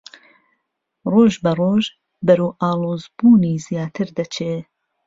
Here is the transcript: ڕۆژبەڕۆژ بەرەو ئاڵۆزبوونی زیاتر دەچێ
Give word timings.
ڕۆژبەڕۆژ 1.11 1.85
بەرەو 2.25 2.51
ئاڵۆزبوونی 2.61 3.61
زیاتر 3.65 4.07
دەچێ 4.17 4.53